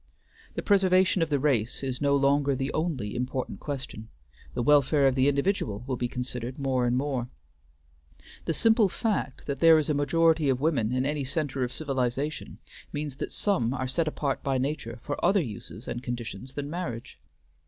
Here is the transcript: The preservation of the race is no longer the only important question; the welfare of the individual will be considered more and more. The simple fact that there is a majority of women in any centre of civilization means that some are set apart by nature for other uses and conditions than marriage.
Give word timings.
The 0.55 0.63
preservation 0.63 1.21
of 1.21 1.29
the 1.29 1.37
race 1.37 1.83
is 1.83 2.01
no 2.01 2.15
longer 2.15 2.55
the 2.55 2.73
only 2.73 3.15
important 3.15 3.59
question; 3.59 4.09
the 4.55 4.63
welfare 4.63 5.05
of 5.05 5.13
the 5.13 5.27
individual 5.27 5.83
will 5.85 5.95
be 5.95 6.07
considered 6.07 6.57
more 6.57 6.87
and 6.87 6.97
more. 6.97 7.29
The 8.45 8.53
simple 8.55 8.89
fact 8.89 9.45
that 9.45 9.59
there 9.59 9.77
is 9.77 9.91
a 9.91 9.93
majority 9.93 10.49
of 10.49 10.59
women 10.59 10.91
in 10.91 11.05
any 11.05 11.23
centre 11.23 11.63
of 11.63 11.71
civilization 11.71 12.57
means 12.91 13.17
that 13.17 13.31
some 13.31 13.75
are 13.75 13.87
set 13.87 14.07
apart 14.07 14.41
by 14.41 14.57
nature 14.57 14.97
for 15.03 15.23
other 15.23 15.39
uses 15.43 15.87
and 15.87 16.01
conditions 16.01 16.55
than 16.55 16.67
marriage. 16.67 17.19